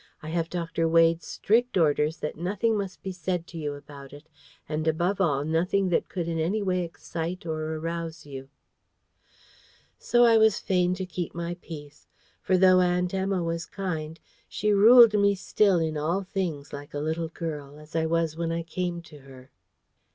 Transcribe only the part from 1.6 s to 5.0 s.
orders that nothing must be said to you about it, and